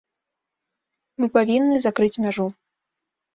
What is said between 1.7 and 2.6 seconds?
закрыць мяжу.